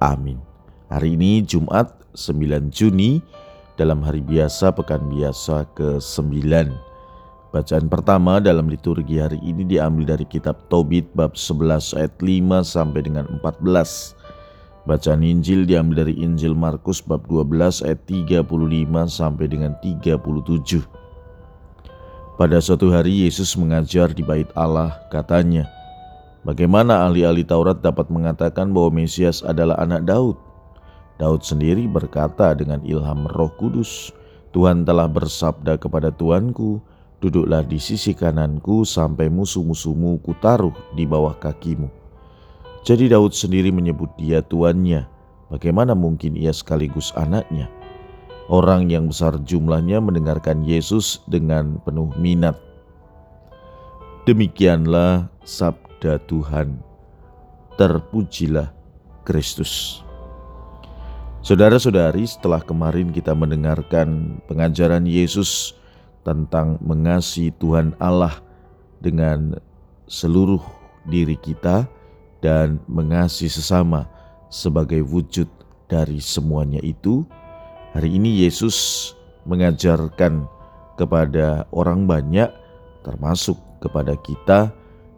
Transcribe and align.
Amin. 0.00 0.36
Hari 0.92 1.16
ini 1.16 1.40
Jumat 1.40 1.88
9 2.12 2.68
Juni 2.68 3.24
dalam 3.80 4.04
hari 4.04 4.20
biasa 4.20 4.72
pekan 4.76 5.08
biasa 5.08 5.64
ke-9. 5.72 6.44
Bacaan 7.48 7.88
pertama 7.88 8.36
dalam 8.36 8.68
liturgi 8.68 9.16
hari 9.16 9.40
ini 9.40 9.64
diambil 9.64 10.16
dari 10.16 10.28
kitab 10.28 10.68
Tobit 10.68 11.08
bab 11.16 11.32
11 11.32 11.96
ayat 11.96 12.12
5 12.20 12.60
sampai 12.60 13.00
dengan 13.08 13.24
14. 13.40 14.12
Bacaan 14.84 15.24
Injil 15.24 15.64
diambil 15.64 16.04
dari 16.04 16.14
Injil 16.20 16.52
Markus 16.52 17.00
bab 17.00 17.24
12 17.26 17.80
ayat 17.88 18.00
35 18.04 18.44
sampai 19.08 19.46
dengan 19.48 19.72
37. 19.80 20.84
Pada 22.36 22.60
suatu 22.60 22.92
hari 22.92 23.24
Yesus 23.24 23.56
mengajar 23.56 24.12
di 24.12 24.20
bait 24.20 24.52
Allah, 24.52 24.92
katanya, 25.08 25.64
Bagaimana 26.46 27.10
ahli-ahli 27.10 27.42
Taurat 27.42 27.82
dapat 27.82 28.06
mengatakan 28.06 28.70
bahwa 28.70 29.02
Mesias 29.02 29.42
adalah 29.42 29.82
anak 29.82 30.06
Daud? 30.06 30.38
Daud 31.18 31.42
sendiri 31.42 31.90
berkata 31.90 32.54
dengan 32.54 32.78
ilham 32.86 33.26
Roh 33.34 33.50
Kudus, 33.58 34.14
"Tuhan 34.54 34.86
telah 34.86 35.10
bersabda 35.10 35.74
kepada 35.74 36.14
Tuanku, 36.14 36.78
duduklah 37.18 37.66
di 37.66 37.82
sisi 37.82 38.14
kananku 38.14 38.86
sampai 38.86 39.26
musuh-musuhmu 39.26 40.22
kutaruh 40.22 40.70
di 40.94 41.02
bawah 41.02 41.34
kakimu." 41.34 41.90
Jadi 42.86 43.10
Daud 43.10 43.34
sendiri 43.34 43.74
menyebut 43.74 44.14
dia 44.14 44.38
tuannya. 44.38 45.02
Bagaimana 45.50 45.98
mungkin 45.98 46.38
ia 46.38 46.54
sekaligus 46.54 47.10
anaknya? 47.18 47.66
Orang 48.46 48.86
yang 48.86 49.10
besar 49.10 49.34
jumlahnya 49.42 49.98
mendengarkan 49.98 50.62
Yesus 50.62 51.26
dengan 51.26 51.82
penuh 51.82 52.14
minat. 52.14 52.54
Demikianlah 54.30 55.26
sabda 55.42 55.85
sabda 55.96 56.20
Tuhan. 56.28 56.76
Terpujilah 57.80 58.68
Kristus. 59.24 60.04
Saudara-saudari, 61.40 62.28
setelah 62.28 62.60
kemarin 62.60 63.08
kita 63.08 63.32
mendengarkan 63.32 64.36
pengajaran 64.44 65.08
Yesus 65.08 65.72
tentang 66.20 66.76
mengasihi 66.84 67.48
Tuhan 67.56 67.96
Allah 67.96 68.36
dengan 69.00 69.56
seluruh 70.04 70.60
diri 71.08 71.40
kita 71.40 71.88
dan 72.44 72.76
mengasihi 72.92 73.48
sesama 73.48 74.04
sebagai 74.52 75.00
wujud 75.00 75.48
dari 75.88 76.20
semuanya 76.20 76.82
itu, 76.84 77.24
hari 77.96 78.20
ini 78.20 78.44
Yesus 78.44 79.14
mengajarkan 79.48 80.44
kepada 80.98 81.64
orang 81.72 82.04
banyak, 82.04 82.50
termasuk 83.06 83.54
kepada 83.78 84.18
kita, 84.26 84.74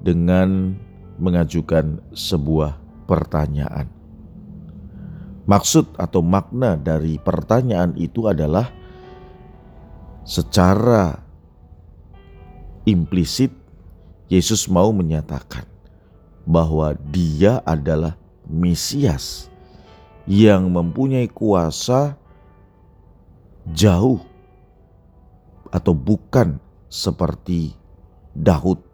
dengan 0.00 0.74
mengajukan 1.20 2.00
sebuah 2.16 2.80
pertanyaan. 3.04 3.88
Maksud 5.44 5.96
atau 6.00 6.24
makna 6.24 6.80
dari 6.80 7.20
pertanyaan 7.20 7.92
itu 8.00 8.24
adalah 8.28 8.72
secara 10.24 11.20
implisit 12.86 13.52
Yesus 14.30 14.70
mau 14.70 14.94
menyatakan 14.94 15.66
bahwa 16.46 16.94
Dia 17.10 17.60
adalah 17.66 18.14
Mesias 18.46 19.50
yang 20.30 20.70
mempunyai 20.70 21.26
kuasa 21.26 22.14
jauh 23.66 24.22
atau 25.70 25.94
bukan 25.94 26.58
seperti 26.90 27.74
Daud 28.34 28.89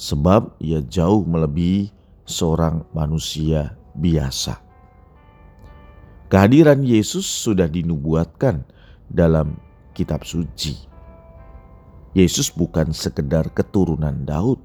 sebab 0.00 0.56
ia 0.56 0.80
jauh 0.80 1.28
melebihi 1.28 1.92
seorang 2.24 2.88
manusia 2.96 3.76
biasa. 3.92 4.56
Kehadiran 6.32 6.80
Yesus 6.80 7.28
sudah 7.28 7.68
dinubuatkan 7.68 8.64
dalam 9.12 9.60
kitab 9.92 10.24
suci. 10.24 10.88
Yesus 12.16 12.48
bukan 12.48 12.96
sekedar 12.96 13.52
keturunan 13.52 14.24
Daud, 14.24 14.56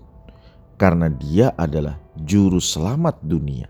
karena 0.79 1.11
dia 1.11 1.51
adalah 1.59 1.99
juru 2.23 2.63
selamat 2.63 3.19
dunia, 3.19 3.67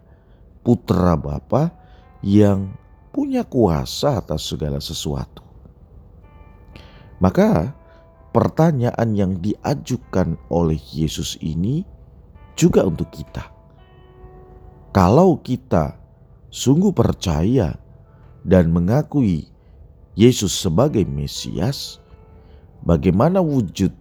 putra 0.61 1.17
Bapa 1.17 1.73
yang 2.21 2.77
punya 3.09 3.41
kuasa 3.41 4.21
atas 4.21 4.45
segala 4.45 4.77
sesuatu. 4.83 5.41
Maka 7.23 7.71
pertanyaan 8.35 9.15
yang 9.15 9.39
diajukan 9.39 10.35
oleh 10.51 10.75
Yesus 10.91 11.39
ini 11.39 11.87
juga 12.59 12.83
untuk 12.83 13.07
kita. 13.15 13.47
Kalau 14.91 15.39
kita 15.39 15.95
sungguh 16.51 16.91
percaya 16.91 17.79
dan 18.43 18.75
mengakui 18.75 19.47
Yesus 20.19 20.51
sebagai 20.51 21.07
Mesias, 21.07 22.03
bagaimana 22.83 23.39
wujud 23.39 23.95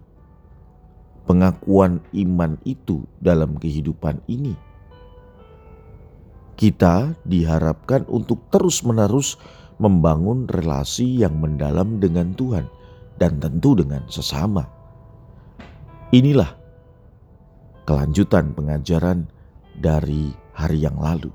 pengakuan 1.23 2.03
iman 2.11 2.59
itu 2.67 3.07
dalam 3.23 3.55
kehidupan 3.55 4.19
ini? 4.27 4.51
Kita 6.59 7.15
diharapkan 7.23 8.03
untuk 8.11 8.51
terus-menerus 8.51 9.39
membangun 9.79 10.47
relasi 10.51 11.23
yang 11.23 11.39
mendalam 11.39 11.99
dengan 12.03 12.35
Tuhan 12.35 12.67
dan 13.19 13.39
tentu 13.39 13.75
dengan 13.75 14.03
sesama. 14.11 14.67
Inilah 16.11 16.51
kelanjutan 17.85 18.55
pengajaran 18.55 19.27
dari 19.79 20.31
hari 20.55 20.83
yang 20.83 20.95
lalu, 20.95 21.29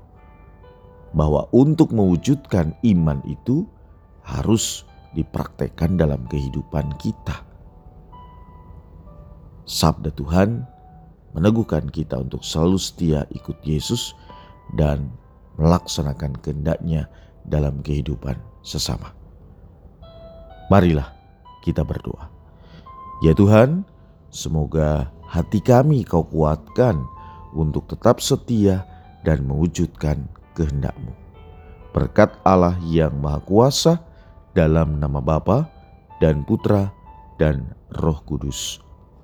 bahwa 1.13 1.45
untuk 1.53 1.93
mewujudkan 1.93 2.73
iman 2.81 3.21
itu 3.29 3.65
harus 4.25 4.85
dipraktekkan 5.13 5.99
dalam 5.99 6.23
kehidupan 6.29 6.89
kita. 6.97 7.43
Sabda 9.67 10.11
Tuhan 10.17 10.65
meneguhkan 11.31 11.87
kita 11.87 12.19
untuk 12.19 12.43
selalu 12.43 12.79
setia 12.81 13.23
ikut 13.31 13.55
Yesus 13.63 14.17
dan 14.75 15.11
melaksanakan 15.55 16.35
kehendaknya 16.43 17.07
dalam 17.47 17.79
kehidupan 17.83 18.35
sesama. 18.63 19.15
Marilah 20.67 21.20
kita 21.61 21.85
berdoa. 21.85 22.27
Ya 23.21 23.37
Tuhan, 23.37 23.85
semoga 24.33 25.13
hati 25.29 25.61
kami 25.61 26.03
kau 26.03 26.25
kuatkan 26.25 26.99
untuk 27.53 27.87
tetap 27.87 28.19
setia 28.19 28.83
dan 29.21 29.45
mewujudkan 29.45 30.25
kehendak-Mu. 30.57 31.13
Berkat 31.91 32.35
Allah 32.43 32.75
yang 32.83 33.13
Maha 33.19 33.39
Kuasa 33.43 34.01
dalam 34.57 34.97
nama 34.99 35.19
Bapa 35.21 35.67
dan 36.19 36.43
Putra 36.43 36.91
dan 37.39 37.75
Roh 37.99 38.19
Kudus. 38.23 38.79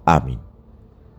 Amin. 0.07 0.46